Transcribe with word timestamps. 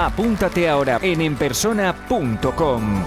Apúntate 0.00 0.68
ahora 0.68 1.00
en 1.02 1.20
enpersona.com. 1.20 3.04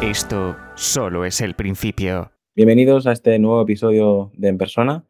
Esto 0.00 0.56
solo 0.74 1.26
es 1.26 1.42
el 1.42 1.54
principio. 1.54 2.32
Bienvenidos 2.56 3.06
a 3.06 3.12
este 3.12 3.38
nuevo 3.38 3.60
episodio 3.60 4.32
de 4.32 4.48
En 4.48 4.56
Persona. 4.56 5.04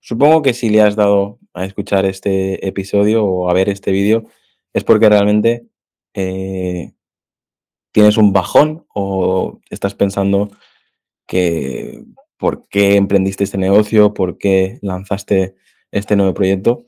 Supongo 0.00 0.42
que 0.42 0.52
si 0.52 0.68
le 0.68 0.82
has 0.82 0.96
dado 0.96 1.38
a 1.52 1.64
escuchar 1.64 2.06
este 2.06 2.66
episodio 2.66 3.24
o 3.24 3.48
a 3.48 3.54
ver 3.54 3.68
este 3.68 3.92
vídeo 3.92 4.24
es 4.72 4.82
porque 4.82 5.08
realmente 5.08 5.68
eh, 6.12 6.90
tienes 7.92 8.16
un 8.16 8.32
bajón 8.32 8.84
o 8.92 9.60
estás 9.70 9.94
pensando 9.94 10.50
que 11.28 12.02
por 12.36 12.66
qué 12.66 12.96
emprendiste 12.96 13.44
este 13.44 13.58
negocio, 13.58 14.12
por 14.12 14.38
qué 14.38 14.80
lanzaste 14.82 15.54
este 15.92 16.16
nuevo 16.16 16.34
proyecto. 16.34 16.84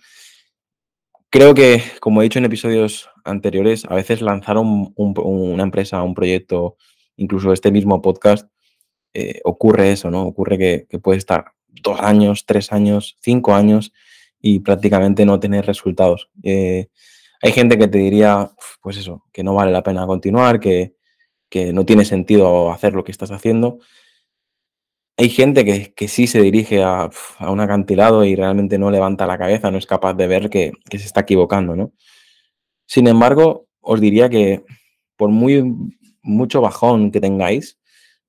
Creo 1.36 1.52
que, 1.52 1.82
como 2.00 2.22
he 2.22 2.24
dicho 2.24 2.38
en 2.38 2.46
episodios 2.46 3.10
anteriores, 3.22 3.84
a 3.84 3.94
veces 3.94 4.22
lanzar 4.22 4.56
una 4.56 5.62
empresa, 5.62 6.02
un 6.02 6.14
proyecto, 6.14 6.78
incluso 7.16 7.52
este 7.52 7.70
mismo 7.70 8.00
podcast, 8.00 8.48
eh, 9.12 9.42
ocurre 9.44 9.92
eso, 9.92 10.10
¿no? 10.10 10.22
Ocurre 10.22 10.56
que, 10.56 10.98
puede 10.98 11.18
estar 11.18 11.52
dos 11.68 12.00
años, 12.00 12.46
tres 12.46 12.72
años, 12.72 13.18
cinco 13.20 13.54
años 13.54 13.92
y 14.40 14.60
prácticamente 14.60 15.26
no 15.26 15.38
tener 15.38 15.66
resultados. 15.66 16.30
Eh, 16.42 16.88
hay 17.42 17.52
gente 17.52 17.76
que 17.76 17.88
te 17.88 17.98
diría, 17.98 18.50
pues 18.80 18.96
eso, 18.96 19.22
que 19.30 19.44
no 19.44 19.54
vale 19.54 19.72
la 19.72 19.82
pena 19.82 20.06
continuar, 20.06 20.58
que, 20.58 20.94
que 21.50 21.70
no 21.74 21.84
tiene 21.84 22.06
sentido 22.06 22.72
hacer 22.72 22.94
lo 22.94 23.04
que 23.04 23.12
estás 23.12 23.30
haciendo 23.30 23.80
hay 25.18 25.30
gente 25.30 25.64
que, 25.94 26.08
sí 26.08 26.26
se 26.26 26.42
dirige 26.42 26.82
a, 26.82 27.10
un 27.40 27.60
acantilado 27.60 28.24
y 28.24 28.36
realmente 28.36 28.78
no 28.78 28.90
levanta 28.90 29.26
la 29.26 29.38
cabeza, 29.38 29.70
no 29.70 29.78
es 29.78 29.86
capaz 29.86 30.14
de 30.14 30.26
ver 30.26 30.50
que, 30.50 30.72
se 30.90 30.96
está 30.98 31.20
equivocando, 31.20 31.74
¿no? 31.74 31.92
Sin 32.86 33.08
embargo, 33.08 33.66
os 33.80 34.00
diría 34.00 34.28
que 34.28 34.64
por 35.16 35.30
muy 35.30 35.64
mucho 36.22 36.60
bajón 36.60 37.10
que 37.10 37.20
tengáis, 37.20 37.78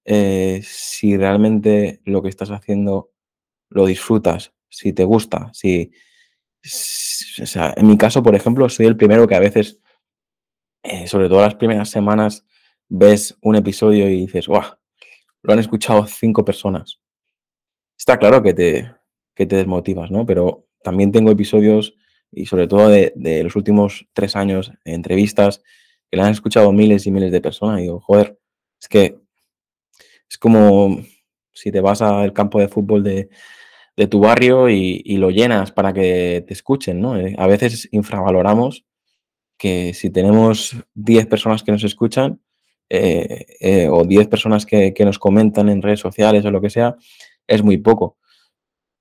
eh, 0.06 0.62
si 0.64 1.18
realmente 1.18 2.02
lo 2.06 2.22
que 2.22 2.30
estás 2.30 2.52
haciendo 2.52 3.12
lo 3.70 3.86
disfrutas, 3.86 4.54
si 4.70 4.94
te 4.94 5.04
gusta, 5.04 5.52
si, 5.54 5.92
o 7.42 7.46
sea, 7.46 7.74
en 7.76 7.88
mi 7.88 7.98
caso, 7.98 8.24
por 8.24 8.36
ejemplo, 8.36 8.70
soy 8.70 8.86
el 8.86 8.96
primero 8.96 9.28
que 9.28 9.36
a 9.36 9.40
veces, 9.40 9.82
eh, 10.84 11.08
sobre 11.08 11.28
todo 11.28 11.42
las 11.42 11.56
primeras 11.56 11.90
semanas, 11.90 12.46
ves 12.88 13.38
un 13.42 13.58
episodio 13.58 14.10
y 14.10 14.22
dices, 14.22 14.48
¡guau! 14.48 14.78
Lo 15.42 15.54
han 15.54 15.60
escuchado 15.60 16.06
cinco 16.08 16.44
personas. 16.44 17.00
Está 17.98 18.18
claro 18.18 18.44
que 18.44 18.54
te, 18.54 18.92
te 19.36 19.46
desmotivas, 19.46 20.12
¿no? 20.12 20.26
Pero 20.26 20.68
también 20.84 21.12
tengo 21.12 21.32
episodios, 21.32 21.96
y 22.32 22.46
sobre 22.46 22.68
todo 22.68 22.90
de, 22.90 23.14
los 23.44 23.56
últimos 23.56 24.08
tres 24.14 24.36
años, 24.36 24.72
entrevistas, 24.86 25.64
que 26.10 26.18
lo 26.18 26.24
han 26.24 26.32
escuchado 26.32 26.72
miles 26.72 27.08
y 27.08 27.12
miles 27.12 27.32
de 27.32 27.42
personas. 27.42 27.80
Y 27.80 27.84
digo, 27.84 28.00
joder, 28.00 28.40
es 28.80 28.88
que 28.88 29.20
es 30.30 30.38
como 30.38 31.02
si 31.54 31.72
te 31.72 31.82
vas 31.82 32.02
al 32.02 32.34
campo 32.34 32.60
de 32.60 32.68
fútbol 32.68 33.04
de, 33.04 33.30
tu 34.10 34.20
barrio 34.20 34.70
y, 34.70 35.02
y, 35.04 35.18
lo 35.18 35.32
llenas 35.32 35.72
para 35.72 35.92
que 35.92 36.44
te 36.48 36.54
escuchen, 36.54 37.02
¿no? 37.02 37.18
Eh, 37.20 37.36
a 37.38 37.48
veces 37.48 37.90
infravaloramos 37.92 38.86
que 39.58 39.94
si 39.96 40.12
tenemos 40.12 40.76
10 40.94 41.26
personas 41.26 41.64
que 41.64 41.72
nos 41.72 41.84
escuchan, 41.84 42.40
eh, 42.90 43.46
eh, 43.60 43.90
o 43.90 44.06
10 44.06 44.28
personas 44.28 44.66
que, 44.66 44.94
nos 45.00 45.20
comentan 45.20 45.68
en 45.70 45.82
redes 45.82 46.00
sociales 46.00 46.46
o 46.46 46.52
lo 46.52 46.62
que 46.62 46.70
sea, 46.70 46.96
es 47.46 47.62
muy 47.62 47.78
poco. 47.78 48.18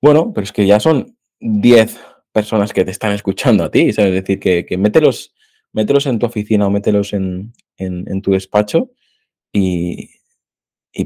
Bueno, 0.01 0.33
pero 0.33 0.43
es 0.43 0.51
que 0.51 0.65
ya 0.65 0.79
son 0.79 1.17
10 1.39 1.97
personas 2.31 2.73
que 2.73 2.83
te 2.83 2.91
están 2.91 3.13
escuchando 3.13 3.63
a 3.63 3.71
ti, 3.71 3.89
es 3.89 3.95
decir, 3.95 4.39
que, 4.39 4.65
que 4.65 4.77
mételos, 4.77 5.33
mételos, 5.71 6.05
en 6.05 6.19
tu 6.19 6.25
oficina 6.25 6.67
o 6.67 6.69
mételos 6.69 7.13
en, 7.13 7.53
tu 8.21 8.31
despacho 8.31 8.91
y, 9.53 10.09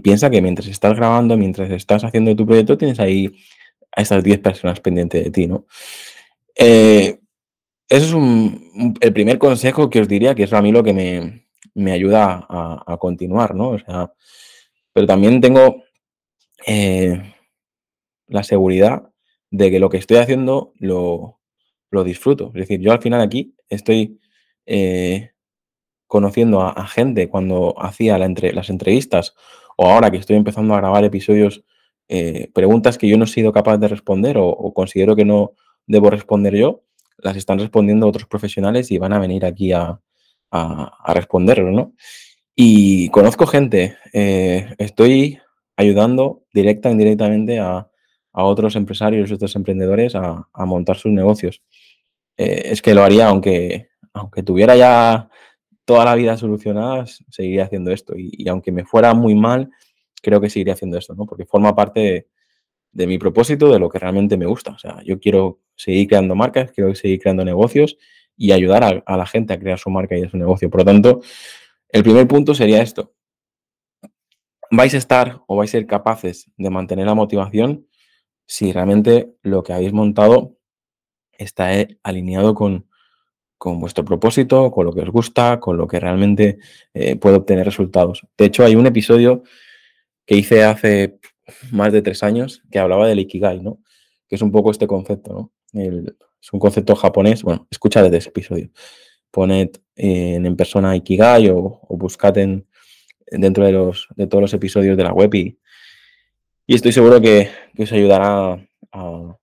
piensa 0.03 0.29
que 0.29 0.41
mientras 0.41 0.67
estás 0.67 0.95
grabando, 0.95 1.37
mientras 1.37 1.69
estás 1.69 2.03
haciendo 2.03 2.35
tu 2.35 2.45
proyecto, 2.45 2.77
tienes 2.77 2.99
ahí 2.99 3.35
a 3.95 4.01
esas 4.01 4.23
10 4.23 4.39
personas 4.39 4.79
pendientes 4.79 5.23
de 5.23 5.31
ti, 5.31 5.47
¿no? 5.47 5.65
Eh, 6.55 7.19
eso 7.89 8.17
es 8.17 8.93
el 9.01 9.13
primer 9.13 9.37
consejo 9.37 9.89
que 9.89 9.99
os 9.99 10.07
diría, 10.07 10.33
que 10.33 10.43
es 10.43 10.53
a 10.53 10.61
mí 10.61 10.71
lo 10.71 10.81
que 10.81 10.93
me, 10.93 11.45
me 11.73 11.91
ayuda 11.91 12.45
a, 12.49 12.97
continuar, 12.99 13.55
¿no? 13.55 13.69
O 13.69 13.79
sea, 13.79 14.11
pero 14.93 15.07
también 15.07 15.41
tengo 15.41 15.83
eh, 16.67 17.33
la 18.27 18.43
seguridad 18.43 19.11
de 19.49 19.71
que 19.71 19.79
lo 19.79 19.89
que 19.89 19.97
estoy 19.97 20.17
haciendo 20.17 20.73
lo, 20.79 21.39
disfruto. 22.05 22.47
Es 22.47 22.61
decir, 22.61 22.79
yo 22.79 22.91
al 22.91 23.01
final 23.01 23.21
aquí 23.21 23.55
estoy 23.69 24.19
eh, 24.65 25.31
conociendo 26.07 26.61
a, 26.61 26.87
gente 26.87 27.29
cuando 27.29 27.75
hacía 27.77 28.17
las 28.17 28.69
entrevistas 28.69 29.35
o 29.77 29.87
ahora 29.87 30.11
que 30.11 30.17
estoy 30.17 30.35
empezando 30.35 30.73
a 30.73 30.77
grabar 30.77 31.03
episodios, 31.03 31.63
eh, 32.07 32.49
preguntas 32.53 32.97
que 32.97 33.07
yo 33.07 33.17
no 33.17 33.25
he 33.25 33.27
sido 33.27 33.51
capaz 33.51 33.77
de 33.77 33.87
responder 33.87 34.37
o, 34.37 34.73
considero 34.73 35.15
que 35.15 35.25
no 35.25 35.53
debo 35.87 36.09
responder 36.09 36.55
yo, 36.55 36.83
las 37.17 37.37
están 37.37 37.59
respondiendo 37.59 38.07
otros 38.07 38.25
profesionales 38.25 38.91
y 38.91 38.97
van 38.97 39.13
a 39.13 39.19
venir 39.19 39.45
aquí 39.45 39.71
a, 39.71 39.99
a, 40.51 41.13
responderlo, 41.13 41.71
¿no? 41.71 41.93
Y 42.55 43.09
conozco 43.09 43.47
gente, 43.47 43.97
eh, 44.13 44.75
estoy 44.77 45.39
ayudando 45.77 46.43
directa 46.53 46.89
o 46.89 46.91
indirectamente 46.91 47.59
a, 47.59 47.87
otros 48.33 48.77
empresarios, 48.77 49.31
otros 49.31 49.55
emprendedores 49.57 50.15
a, 50.15 50.47
montar 50.65 50.97
sus 50.97 51.11
negocios. 51.11 51.61
Eh, 52.37 52.63
es 52.65 52.81
que 52.81 52.93
lo 52.93 53.03
haría 53.03 53.27
aunque, 53.27 53.89
aunque 54.13 54.41
tuviera 54.41 54.75
ya 54.75 55.29
toda 55.83 56.05
la 56.05 56.15
vida 56.15 56.37
solucionada, 56.37 57.05
seguiría 57.29 57.65
haciendo 57.65 57.91
esto. 57.91 58.13
Y, 58.17 58.47
aunque 58.47 58.71
me 58.71 58.85
fuera 58.85 59.13
muy 59.13 59.35
mal, 59.35 59.69
creo 60.21 60.39
que 60.39 60.49
seguiría 60.49 60.73
haciendo 60.73 60.97
esto, 60.97 61.13
¿no? 61.13 61.25
Porque 61.25 61.45
forma 61.45 61.75
parte 61.75 61.99
de, 61.99 62.27
de, 62.93 63.07
mi 63.07 63.17
propósito, 63.17 63.69
de 63.71 63.79
lo 63.79 63.89
que 63.89 63.99
realmente 63.99 64.37
me 64.37 64.45
gusta. 64.45 64.71
O 64.71 64.77
sea, 64.77 65.01
yo 65.03 65.19
quiero 65.19 65.59
seguir 65.75 66.07
creando 66.07 66.35
marcas, 66.35 66.71
quiero 66.71 66.95
seguir 66.95 67.19
creando 67.19 67.43
negocios 67.43 67.97
y 68.41 68.53
ayudar 68.53 69.03
a, 69.05 69.17
la 69.17 69.25
gente 69.27 69.53
a 69.53 69.59
crear 69.59 69.77
su 69.77 69.91
marca 69.91 70.17
y 70.17 70.27
su 70.27 70.35
negocio. 70.35 70.67
Por 70.67 70.79
lo 70.79 70.85
tanto, 70.85 71.21
el 71.89 72.01
primer 72.01 72.27
punto 72.27 72.55
sería 72.55 72.81
esto. 72.81 73.13
Vais 74.71 74.95
a 74.95 74.97
estar 74.97 75.43
o 75.45 75.55
vais 75.55 75.69
a 75.69 75.77
ser 75.77 75.85
capaces 75.85 76.49
de 76.57 76.69
mantener 76.71 77.05
la 77.05 77.13
motivación 77.13 77.85
si 78.47 78.71
realmente 78.71 79.35
lo 79.43 79.61
que 79.61 79.73
habéis 79.73 79.93
montado 79.93 80.57
está 81.33 81.79
eh, 81.79 81.99
alineado 82.01 82.55
con, 82.55 82.87
vuestro 83.59 84.03
propósito, 84.03 84.71
con 84.71 84.87
lo 84.87 84.91
que 84.91 85.01
os 85.01 85.09
gusta, 85.11 85.59
con 85.59 85.77
lo 85.77 85.87
que 85.87 85.99
realmente 85.99 86.57
eh, 86.95 87.17
puede 87.17 87.35
obtener 87.35 87.65
resultados. 87.65 88.25
De 88.39 88.45
hecho, 88.45 88.65
hay 88.65 88.75
un 88.75 88.87
episodio 88.87 89.43
que 90.25 90.35
hice 90.35 90.63
hace 90.63 91.19
más 91.71 91.93
de 91.93 92.01
tres 92.01 92.23
años 92.23 92.63
que 92.71 92.79
hablaba 92.79 93.07
del 93.07 93.19
Ikigai, 93.19 93.61
¿no? 93.61 93.77
Que 94.27 94.35
es 94.35 94.41
un 94.41 94.51
poco 94.51 94.71
este 94.71 94.87
concepto, 94.87 95.31
¿no? 95.31 95.79
El, 95.79 96.15
es 96.41 96.51
un 96.51 96.59
concepto 96.59 96.95
japonés. 96.95 97.43
Bueno, 97.43 97.67
escucha 97.69 98.01
desde 98.01 98.17
ese 98.17 98.29
episodio. 98.29 98.69
Poned 99.29 99.69
en, 99.95 100.55
persona 100.55 100.95
Ikigai 100.95 101.49
o, 101.49 101.81
buscad 101.89 102.37
en, 102.37 102.65
dentro 103.27 103.65
de, 103.65 103.71
los, 103.71 104.07
de 104.15 104.27
todos 104.27 104.41
los 104.41 104.53
episodios 104.53 104.97
de 104.97 105.03
la 105.03 105.13
web 105.13 105.33
y, 105.35 105.57
estoy 106.67 106.91
seguro 106.91 107.21
que, 107.21 107.49
os 107.77 107.91
ayudará 107.91 108.67
a, 108.91 109.37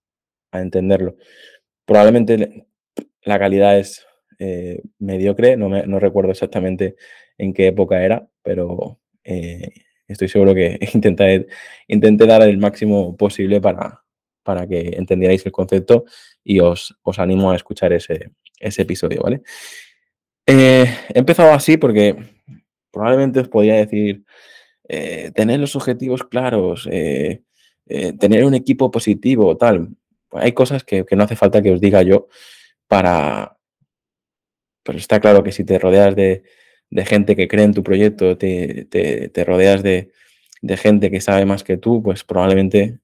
entenderlo. 0.53 1.17
Probablemente 1.85 2.67
la 3.23 3.39
calidad 3.39 3.79
es 3.79 4.07
eh, 4.39 4.83
mediocre, 4.99 5.57
no, 5.57 5.69
no, 5.69 6.01
recuerdo 6.01 6.31
exactamente 6.31 6.97
en 7.37 7.53
qué 7.53 7.69
época 7.69 8.03
era, 8.03 8.29
pero 8.43 8.99
eh, 9.25 9.73
estoy 10.07 10.29
seguro 10.29 10.55
que 10.55 10.79
intenté, 10.95 11.47
intenté 11.87 12.27
dar 12.27 12.43
el 12.43 12.59
máximo 12.59 13.17
posible 13.17 13.61
para, 13.61 14.03
para 14.49 14.67
que 14.67 14.95
entendierais 14.97 15.45
el 15.45 15.53
concepto 15.53 16.07
y 16.43 16.61
os, 16.61 16.97
animo 17.19 17.51
a 17.51 17.57
escuchar 17.57 17.93
ese, 17.93 18.31
episodio, 18.59 19.21
¿vale? 19.23 19.43
Eh, 20.47 20.87
he 21.11 21.19
empezado 21.19 21.53
así 21.53 21.77
porque 21.77 22.17
probablemente 22.91 23.41
os 23.41 23.49
podría 23.49 23.75
decir, 23.75 24.25
eh, 24.89 25.33
tener 25.35 25.61
los 25.61 25.77
objetivos 25.77 26.25
claros, 26.25 26.89
eh, 26.91 27.43
tener 28.19 28.47
un 28.47 28.55
equipo 28.55 28.91
positivo, 28.91 29.55
tal. 29.59 29.91
hay 30.33 30.53
cosas 30.53 30.83
que, 30.83 31.05
no 31.15 31.25
hace 31.25 31.37
falta 31.37 31.61
que 31.61 31.73
os 31.73 31.81
diga 31.83 32.01
yo 32.01 32.29
para... 32.87 33.59
Pero 34.83 34.97
está 34.97 35.21
claro 35.21 35.43
que 35.43 35.53
si 35.53 35.63
te 35.63 35.79
rodeas 35.79 36.17
de, 36.17 36.43
de 36.89 37.05
gente 37.05 37.37
que 37.37 37.49
cree 37.49 37.67
en 37.67 37.75
tu 37.75 37.83
proyecto, 37.83 38.39
te, 38.39 38.87
te, 38.87 39.45
rodeas 39.45 39.83
de, 39.83 40.11
de, 40.63 40.77
gente 40.79 41.11
que 41.11 41.21
sabe 41.21 41.45
más 41.45 41.65
que 41.65 41.77
tú, 41.77 42.03
pues 42.03 42.25
probablemente 42.25 43.01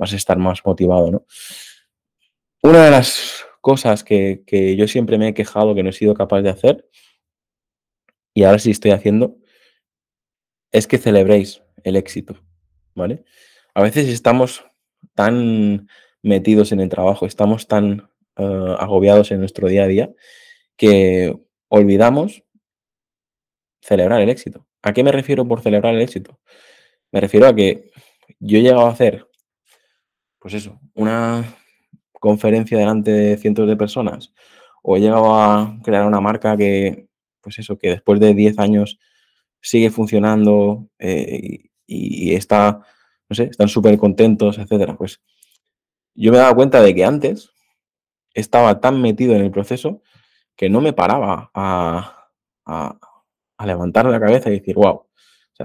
vas 0.00 0.14
a 0.14 0.16
estar 0.16 0.38
más 0.38 0.64
motivado, 0.64 1.10
¿no? 1.10 1.26
Una 2.62 2.86
de 2.86 2.90
las 2.90 3.44
cosas 3.60 4.02
que, 4.02 4.42
que, 4.46 4.74
yo 4.74 4.88
siempre 4.88 5.18
me 5.18 5.28
he 5.28 5.34
quejado 5.34 5.74
que 5.74 5.82
no 5.82 5.90
he 5.90 5.92
sido 5.92 6.14
capaz 6.14 6.40
de 6.40 6.48
hacer, 6.48 6.88
y 8.32 8.44
ahora 8.44 8.58
sí 8.58 8.70
estoy 8.70 8.92
haciendo, 8.92 9.36
es 10.72 10.86
que 10.86 10.96
celebréis 10.96 11.62
el 11.84 11.96
éxito, 11.96 12.42
¿vale? 12.94 13.24
A 13.74 13.82
veces 13.82 14.08
estamos 14.08 14.64
tan 15.14 15.88
metidos 16.22 16.72
en 16.72 16.80
el 16.80 16.88
trabajo, 16.88 17.26
estamos 17.26 17.66
tan 17.66 18.10
uh, 18.38 18.72
agobiados 18.78 19.30
en 19.32 19.40
nuestro 19.40 19.68
día 19.68 19.84
a 19.84 19.88
día, 19.88 20.10
que 20.76 21.38
olvidamos 21.68 22.42
celebrar 23.82 24.22
el 24.22 24.30
éxito. 24.30 24.66
¿A 24.82 24.94
qué 24.94 25.04
me 25.04 25.12
refiero 25.12 25.46
por 25.46 25.60
celebrar 25.60 25.94
el 25.94 26.00
éxito? 26.00 26.40
Me 27.12 27.20
refiero 27.20 27.46
a 27.46 27.54
que 27.54 27.90
yo 28.38 28.58
he 28.58 28.62
llegado 28.62 28.86
a 28.86 28.92
hacer, 28.92 29.29
pues 30.40 30.54
eso, 30.54 30.80
una 30.94 31.44
conferencia 32.12 32.76
delante 32.76 33.12
de 33.12 33.36
cientos 33.36 33.68
de 33.68 33.76
personas, 33.76 34.32
o 34.82 34.96
he 34.96 35.00
llegado 35.00 35.34
a 35.34 35.78
crear 35.84 36.06
una 36.06 36.20
marca 36.20 36.56
que, 36.56 37.08
pues 37.40 37.58
eso, 37.58 37.78
que 37.78 37.90
después 37.90 38.18
de 38.18 38.34
10 38.34 38.58
años 38.58 38.98
sigue 39.60 39.90
funcionando 39.90 40.88
eh, 40.98 41.70
y, 41.86 42.34
está, 42.34 42.80
no 43.28 43.36
sé, 43.36 43.44
están 43.44 43.68
súper 43.68 43.98
contentos, 43.98 44.58
etcétera. 44.58 44.96
Pues 44.96 45.20
yo 46.14 46.32
me 46.32 46.38
dado 46.38 46.54
cuenta 46.54 46.80
de 46.82 46.94
que 46.94 47.04
antes 47.04 47.50
estaba 48.34 48.80
tan 48.80 49.00
metido 49.00 49.34
en 49.34 49.42
el 49.42 49.50
proceso 49.50 50.02
que 50.56 50.70
no 50.70 50.80
me 50.80 50.92
paraba 50.92 51.50
a, 51.54 52.16
levantar 53.64 54.06
la 54.06 54.20
cabeza 54.20 54.48
y 54.48 54.58
decir, 54.58 54.74
wow, 54.74 55.06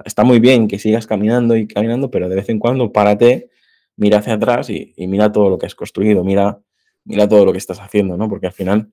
está 0.04 0.24
muy 0.24 0.39
bien 0.39 0.68
que 0.68 0.80
sigas 0.80 1.07
caminando 1.07 1.56
y 1.56 1.68
caminando, 1.68 2.12
pero 2.12 2.27
de 2.27 2.36
vez 2.36 2.50
en 2.50 2.60
cuando 2.60 2.92
párate, 2.92 3.50
mira 3.98 4.20
hacia 4.20 4.34
atrás 4.34 4.70
y, 4.70 4.94
mira 4.98 5.32
todo 5.32 5.50
lo 5.50 5.58
que 5.58 5.66
has 5.66 5.76
construido, 5.76 6.24
mira, 6.24 6.60
mira 7.04 7.28
todo 7.28 7.46
lo 7.46 7.52
que 7.52 7.58
estás 7.58 7.80
haciendo, 7.80 8.18
¿no? 8.18 8.30
Porque 8.30 8.48
al 8.48 8.54
final 8.54 8.92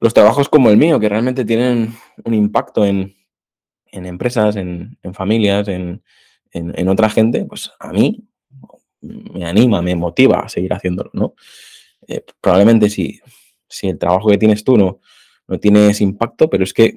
los 0.00 0.14
trabajos 0.14 0.48
como 0.48 0.70
el 0.70 0.76
mío, 0.76 1.00
que 1.00 1.08
realmente 1.08 1.44
tienen 1.44 1.94
un 2.24 2.34
impacto 2.34 2.84
en, 2.84 3.14
empresas, 3.92 4.56
en, 4.56 4.98
familias, 5.14 5.68
en, 5.68 6.02
en, 6.52 6.88
otra 6.88 7.08
gente, 7.08 7.44
pues 7.46 7.72
a 7.80 7.92
mí 7.92 8.28
me 9.00 9.46
anima, 9.46 9.80
me 9.80 9.94
motiva 9.94 10.40
a 10.40 10.48
seguir 10.48 10.72
haciéndolo, 10.72 11.10
¿no? 11.12 11.34
Eh, 12.08 12.24
probablemente 12.40 12.90
si, 12.90 13.20
si 13.68 13.88
el 13.88 13.98
trabajo 13.98 14.28
que 14.28 14.38
tienes 14.38 14.64
tú 14.64 14.76
no, 14.76 15.00
no 15.48 15.58
tiene 15.58 15.88
ese 15.88 16.04
impacto, 16.04 16.50
pero 16.50 16.64
es 16.64 16.72
que 16.72 16.96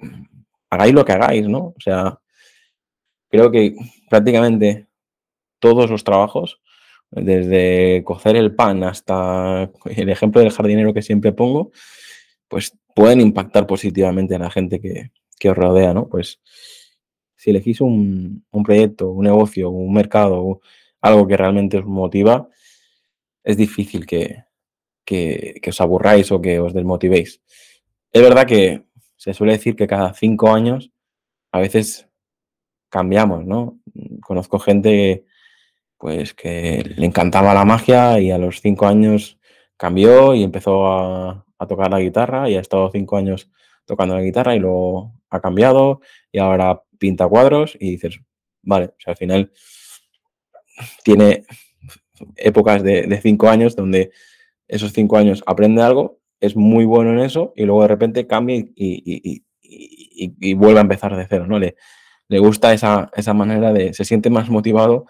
hagáis 0.70 0.94
lo 0.94 1.06
que 1.06 1.12
hagáis, 1.14 1.48
¿no? 1.48 1.74
O 1.78 1.80
sea, 1.80 2.20
creo 3.30 3.52
que 3.52 3.76
prácticamente 4.10 4.88
todos 5.60 5.90
los 5.90 6.04
trabajos, 6.04 6.62
desde 7.12 8.04
cocer 8.04 8.36
el 8.36 8.56
pan 8.56 8.84
hasta 8.84 9.72
el 9.86 10.10
ejemplo 10.10 10.42
del 10.42 10.52
jardinero 10.52 10.94
que 10.94 11.02
siempre 11.02 11.32
pongo, 11.32 11.72
pues 12.48 12.78
pueden 12.96 13.22
impactar 13.22 13.68
positivamente 13.68 14.36
a 14.36 14.40
la 14.40 14.52
gente 14.52 14.80
que, 14.82 15.12
os 15.50 15.58
rodea, 15.58 15.94
¿no? 15.94 16.08
Pues 16.10 16.42
si 17.36 17.52
elegís 17.52 17.82
un, 17.82 18.46
un 18.52 18.64
proyecto, 18.64 19.10
un 19.12 19.24
negocio, 19.24 19.70
un 19.70 19.94
mercado, 19.94 20.62
algo 21.02 21.28
que 21.28 21.38
realmente 21.38 21.78
os 21.78 21.86
motiva, 21.86 22.50
es 23.44 23.58
difícil 23.58 24.06
que, 24.06 24.44
que, 25.10 25.70
os 25.70 25.82
aburráis 25.82 26.32
o 26.32 26.42
que 26.42 26.60
os 26.60 26.74
desmotivéis. 26.74 27.42
Es 28.12 28.22
verdad 28.22 28.46
que 28.46 28.84
se 29.16 29.34
suele 29.34 29.54
decir 29.54 29.76
que 29.76 29.88
cada 29.88 30.14
cinco 30.14 30.54
años 30.54 30.92
a 31.52 31.60
veces 31.60 32.08
cambiamos, 32.90 33.46
¿no? 33.46 33.80
Conozco 34.22 34.60
gente 34.60 35.26
pues 36.00 36.34
que 36.34 36.94
le 36.96 37.06
encantaba 37.06 37.54
la 37.54 37.66
magia 37.66 38.20
y 38.20 38.32
a 38.32 38.38
los 38.38 38.62
cinco 38.62 38.88
años 38.88 39.38
cambió 39.78 40.34
y 40.34 40.44
empezó 40.44 40.88
a, 40.88 41.46
tocar 41.68 41.92
la 41.92 42.00
guitarra 42.00 42.50
y 42.50 42.56
ha 42.56 42.62
estado 42.62 42.90
cinco 42.90 43.18
años 43.18 43.52
tocando 43.86 44.16
la 44.16 44.22
guitarra 44.22 44.56
y 44.56 44.60
luego 44.60 45.14
ha 45.30 45.42
cambiado 45.42 46.00
y 46.32 46.40
ahora 46.40 46.82
pinta 46.98 47.28
cuadros 47.28 47.76
y 47.78 47.92
dices, 47.92 48.22
vale, 48.62 48.86
o 48.86 48.96
sea, 48.98 49.12
al 49.12 49.18
final 49.18 49.52
tiene 51.04 51.44
épocas 52.38 52.82
de, 52.82 53.20
cinco 53.22 53.50
años 53.50 53.76
donde 53.76 54.12
esos 54.70 54.94
cinco 54.94 55.18
años 55.18 55.44
aprende 55.46 55.82
algo, 55.82 56.22
es 56.40 56.56
muy 56.56 56.86
bueno 56.86 57.12
en 57.12 57.20
eso 57.20 57.52
y 57.58 57.66
luego 57.66 57.82
de 57.82 57.88
repente 57.90 58.26
cambia 58.26 58.56
y, 58.74 59.44
vuelve 60.56 60.80
a 60.80 60.84
empezar 60.84 61.16
de 61.18 61.28
cero, 61.28 61.46
¿no? 61.46 61.60
Le, 61.60 61.76
le 62.30 62.40
gusta 62.40 62.74
esa, 62.74 63.12
esa, 63.16 63.34
manera 63.34 63.74
de, 63.74 63.94
se 63.94 64.06
siente 64.06 64.30
más 64.30 64.50
motivado 64.50 65.08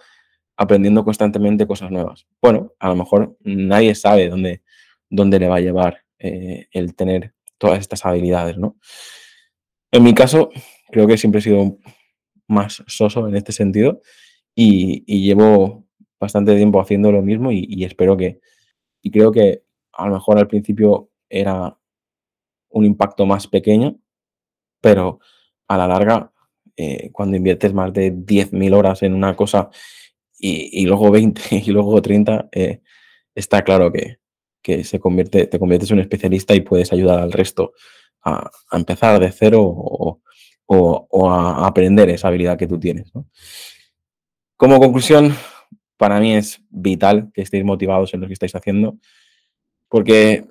aprendiendo 0.60 1.06
constantemente 1.06 1.66
cosas 1.66 1.90
nuevas. 1.90 2.28
Bueno, 2.42 2.74
a 2.80 2.90
lo 2.90 2.96
mejor 2.98 3.38
nadie 3.46 3.96
sabe 3.96 4.28
dónde, 4.28 4.62
dónde 5.10 5.40
le 5.40 5.48
va 5.48 5.56
a 5.56 5.62
llevar 5.62 6.04
eh, 6.20 6.68
el 6.74 6.96
tener 6.96 7.34
todas 7.58 7.80
estas 7.80 8.06
habilidades, 8.06 8.58
¿no? 8.58 8.76
En 9.90 10.04
mi 10.04 10.14
caso, 10.14 10.50
creo 10.92 11.08
que 11.08 11.18
siempre 11.18 11.40
he 11.40 11.44
sido 11.44 11.78
más 12.50 12.84
soso 12.88 13.30
en 13.30 13.38
este 13.38 13.54
sentido 13.54 14.02
y, 14.54 15.06
llevo 15.24 15.88
bastante 16.20 16.54
tiempo 16.58 16.82
haciendo 16.82 17.14
lo 17.14 17.22
mismo 17.22 17.54
y, 17.54 17.86
espero 17.86 18.18
que, 18.18 18.42
y 19.02 19.12
creo 19.12 19.32
que 19.32 19.64
a 19.94 20.08
lo 20.08 20.16
mejor 20.16 20.40
al 20.40 20.50
principio 20.50 21.10
era 21.30 21.78
un 22.68 22.84
impacto 22.84 23.26
más 23.26 23.48
pequeño, 23.48 23.98
pero 24.82 25.22
a 25.70 25.78
la 25.78 25.88
larga, 25.88 26.34
eh, 26.76 27.12
cuando 27.14 27.38
inviertes 27.38 27.74
más 27.74 27.94
de 27.94 28.14
10.000 28.14 28.74
horas 28.76 29.04
en 29.04 29.14
una 29.14 29.38
cosa 29.38 29.70
y, 30.40 30.86
luego 30.86 31.12
20 31.12 31.42
y 31.66 31.72
luego 31.72 32.02
30, 32.02 32.50
eh, 32.52 32.82
está 33.36 33.62
claro 33.64 33.92
que, 33.92 34.18
se 34.84 35.00
convierte, 35.00 35.48
te 35.48 35.58
conviertes 35.58 35.90
en 35.90 35.98
un 35.98 36.02
especialista 36.02 36.54
y 36.54 36.62
puedes 36.62 36.94
ayudar 36.94 37.20
al 37.20 37.32
resto 37.32 37.74
a, 38.24 38.52
empezar 38.72 39.20
de 39.20 39.32
cero 39.32 39.64
o, 39.64 40.22
a 41.30 41.66
aprender 41.66 42.10
esa 42.10 42.28
habilidad 42.28 42.58
que 42.58 42.68
tú 42.68 42.80
tienes. 42.80 43.12
Como 44.56 44.80
conclusión, 44.80 45.34
para 45.98 46.20
mí 46.20 46.36
es 46.36 46.62
vital 46.70 47.32
que 47.34 47.42
estéis 47.42 47.64
motivados 47.64 48.14
en 48.14 48.22
lo 48.22 48.28
que 48.28 48.34
estáis 48.34 48.54
haciendo, 48.54 49.00
porque 49.88 50.46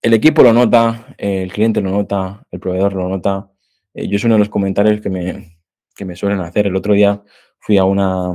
el 0.00 0.14
equipo 0.14 0.42
lo 0.42 0.52
nota, 0.52 1.14
el 1.18 1.52
cliente 1.52 1.80
lo 1.80 1.90
nota, 1.90 2.46
el 2.50 2.60
proveedor 2.60 2.94
lo 2.94 3.08
nota. 3.08 3.50
Eh, 3.92 4.08
yo 4.08 4.16
es 4.16 4.24
uno 4.24 4.34
de 4.34 4.38
los 4.38 4.48
comentarios 4.48 5.00
que 5.00 5.10
me, 5.10 5.58
me 6.04 6.16
suelen 6.16 6.40
hacer. 6.40 6.66
El 6.66 6.76
otro 6.76 6.94
día 6.94 7.22
fui 7.58 7.76
a 7.76 7.84
una, 7.84 8.32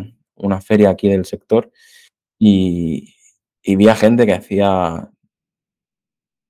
feria 0.62 0.90
aquí 0.90 1.10
del 1.10 1.26
sector 1.26 1.72
y, 2.40 3.16
vi 3.66 3.88
a 3.88 3.96
gente 3.96 4.26
que 4.26 4.34
hacía, 4.34 5.10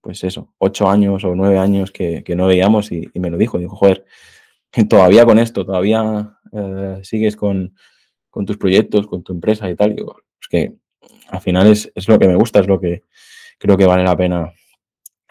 pues 0.01 0.23
eso, 0.23 0.53
ocho 0.57 0.89
años 0.89 1.23
o 1.23 1.35
nueve 1.35 1.59
años 1.59 1.91
que, 1.91 2.23
no 2.35 2.47
veíamos 2.47 2.91
y, 2.91 3.09
me 3.15 3.29
lo 3.29 3.37
dijo. 3.37 3.59
Dijo, 3.59 3.75
joder, 3.75 4.05
todavía 4.89 5.25
con 5.25 5.39
esto, 5.39 5.65
todavía 5.65 6.37
eh, 6.51 6.99
sigues 7.03 7.35
con, 7.35 7.75
tus 8.45 8.57
proyectos, 8.57 9.07
con 9.07 9.23
tu 9.23 9.33
empresa 9.33 9.69
y 9.69 9.75
tal. 9.75 9.95
es 10.41 10.47
que 10.49 10.73
al 11.29 11.41
final 11.41 11.67
es, 11.67 11.91
lo 12.07 12.19
que 12.19 12.27
me 12.27 12.35
gusta, 12.35 12.59
es 12.59 12.67
lo 12.67 12.79
que 12.79 13.03
creo 13.59 13.77
que 13.77 13.85
vale 13.85 14.03
la 14.03 14.17
pena 14.17 14.53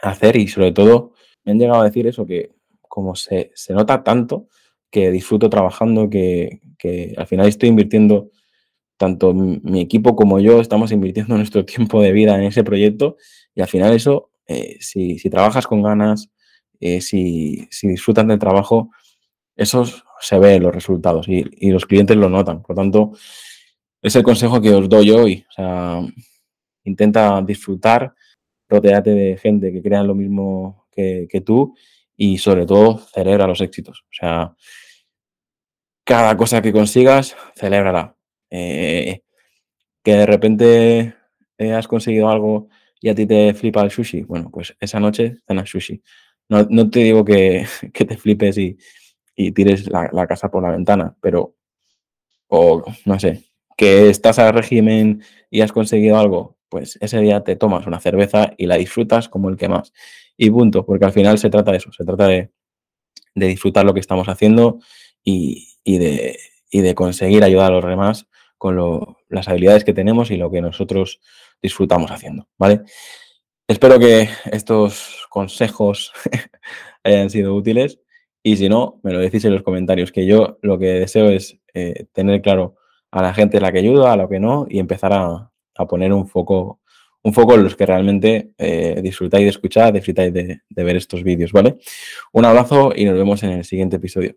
hacer 0.01 0.37
y 0.37 0.49
sobre 0.49 0.73
todo 0.73 1.13
me 1.45 1.53
han 1.53 1.59
llegado 1.59 1.81
a 1.81 1.85
decir 1.85 2.07
eso, 2.07 2.27
que 2.27 2.55
como 2.81 3.15
se, 3.15 3.53
nota 3.71 4.03
tanto 4.03 4.49
que 4.91 5.11
disfruto 5.11 5.49
trabajando, 5.49 6.11
que, 6.11 6.61
al 7.17 7.27
final 7.27 7.49
estoy 7.49 7.71
invirtiendo, 7.71 8.31
tanto 8.97 9.35
mi 9.35 9.81
equipo 9.81 10.15
como 10.17 10.39
yo 10.41 10.61
estamos 10.61 10.93
invirtiendo 10.93 11.37
nuestro 11.39 11.65
tiempo 11.65 12.01
de 12.03 12.13
vida 12.13 12.37
en 12.37 12.45
ese 12.45 12.65
proyecto 12.65 13.17
y 13.55 13.61
al 13.61 13.69
final 13.69 13.93
eso, 13.93 14.31
eh, 14.47 14.77
si, 14.81 15.19
trabajas 15.31 15.67
con 15.67 15.83
ganas, 15.83 16.31
eh, 16.81 17.01
si, 17.01 17.69
si 17.71 17.89
disfrutas 17.89 18.27
del 18.27 18.39
trabajo, 18.39 18.91
eso 19.57 19.85
se 20.21 20.39
ve 20.39 20.59
los 20.61 20.75
resultados 20.75 21.29
y, 21.29 21.71
los 21.71 21.87
clientes 21.87 22.17
lo 22.17 22.29
notan. 22.29 22.63
Por 22.63 22.77
lo 22.77 22.83
tanto, 22.83 23.13
es 24.01 24.17
el 24.17 24.23
consejo 24.23 24.61
que 24.61 24.71
os 24.71 24.89
doy 24.89 25.11
hoy. 25.11 25.45
O 25.51 25.53
sea, 25.53 26.01
intenta 26.85 27.43
disfrutar, 27.43 28.15
rodeate 28.69 29.11
de 29.11 29.37
gente 29.37 29.73
que 29.73 29.83
crea 29.83 30.03
lo 30.03 30.15
mismo 30.15 30.87
que, 30.91 31.43
tú 31.45 31.75
y 32.17 32.39
sobre 32.39 32.67
todo 32.67 32.99
celebra 32.99 33.47
los 33.47 33.61
éxitos. 33.61 34.05
O 34.05 34.13
sea, 34.13 34.55
cada 36.05 36.37
cosa 36.37 36.63
que 36.63 36.73
consigas, 36.73 37.37
celébrala. 37.57 38.17
Eh, 38.55 39.23
que 40.05 40.13
de 40.13 40.27
repente 40.27 41.15
eh, 41.59 41.73
has 41.73 41.89
conseguido 41.89 42.29
algo 42.29 42.69
y 43.01 43.09
a 43.09 43.15
ti 43.15 43.27
te 43.27 43.55
flipa 43.55 43.83
el 43.83 43.91
sushi, 43.91 44.23
bueno, 44.23 44.51
pues 44.53 44.77
esa 44.79 45.01
noche 45.01 45.39
cenas 45.47 45.71
sushi. 45.71 46.03
No, 46.49 46.67
no 46.69 46.91
te 46.91 47.01
digo 47.01 47.25
que, 47.25 47.67
que 47.95 48.05
te 48.05 48.17
flipes 48.19 48.59
y, 48.59 48.77
y 49.35 49.53
tires 49.53 49.89
la, 49.91 50.27
casa 50.27 50.51
por 50.51 50.63
la 50.63 50.71
ventana, 50.71 51.17
pero, 51.21 51.57
o 52.49 52.85
no 53.07 53.19
sé, 53.19 53.45
que 53.77 54.11
estás 54.11 54.39
al 54.39 54.53
régimen 54.53 55.23
y 55.51 55.63
has 55.63 55.73
conseguido 55.73 56.19
algo, 56.19 56.59
pues 56.69 56.99
ese 57.01 57.21
día 57.21 57.43
te 57.45 57.57
tomas 57.57 57.87
una 57.87 58.01
cerveza 58.01 58.53
y 58.59 58.67
la 58.67 58.77
disfrutas 58.77 59.29
como 59.29 59.49
el 59.49 59.57
que 59.57 59.69
más. 59.69 59.93
Y 60.37 60.51
punto, 60.51 60.85
porque 60.85 61.07
al 61.07 61.13
final 61.13 61.39
se 61.39 61.51
trata 61.51 61.71
de 61.71 61.79
eso, 61.79 61.93
se 61.93 62.05
trata 62.05 62.27
de, 62.29 62.51
de 63.35 63.47
disfrutar 63.47 63.85
lo 63.85 63.95
que 63.95 64.01
estamos 64.01 64.29
haciendo 64.29 64.81
y, 65.25 65.69
de, 65.85 66.39
de, 66.71 66.95
conseguir 66.95 67.45
ayudar 67.45 67.73
a 67.73 67.77
los 67.77 67.87
demás 67.87 68.27
con 68.63 69.17
las 69.29 69.49
habilidades 69.49 69.83
que 69.83 69.93
tenemos 69.93 70.31
y 70.31 70.37
lo 70.37 70.49
que 70.49 70.61
nosotros 70.61 71.21
disfrutamos 71.61 72.13
haciendo, 72.13 72.47
¿vale? 72.57 72.83
Espero 73.67 73.99
que 73.99 74.29
estos 74.53 75.27
consejos 75.29 76.13
hayan 77.03 77.29
sido 77.29 77.57
útiles 77.57 77.99
y 78.41 78.57
si 78.57 78.69
no, 78.69 79.01
me 79.03 79.13
lo 79.13 79.19
decís 79.19 79.45
en 79.47 79.55
los 79.55 79.65
comentarios, 79.65 80.13
que 80.13 80.27
yo 80.27 80.61
lo 80.63 80.79
que 80.79 80.93
deseo 80.93 81.31
es 81.31 81.59
eh, 81.75 82.07
tener 82.13 82.41
claro 82.41 82.77
a 83.11 83.21
la 83.21 83.35
gente 83.35 83.61
la 83.61 83.73
que 83.73 83.81
ayudo, 83.81 84.07
a 84.07 84.17
lo 84.17 84.29
que 84.29 84.39
no 84.39 84.69
y 84.71 84.79
empezar 84.79 85.13
a, 85.13 85.51
poner 85.89 86.13
un 86.13 86.29
foco, 86.29 86.83
un 87.25 87.35
foco 87.35 87.57
en 87.57 87.65
los 87.65 87.75
que 87.75 87.85
realmente 87.85 88.53
eh, 88.59 89.01
disfrutáis 89.03 89.45
de 89.45 89.51
escuchar, 89.51 89.93
disfrutáis 89.93 90.33
de, 90.33 90.61
de 90.69 90.85
ver 90.85 90.95
estos 90.95 91.25
vídeos, 91.25 91.51
¿vale? 91.51 91.79
Un 92.33 92.45
abrazo 92.45 92.93
y 92.95 93.07
nos 93.07 93.17
vemos 93.17 93.43
en 93.43 93.51
el 93.51 93.65
siguiente 93.65 93.97
episodio. 93.97 94.37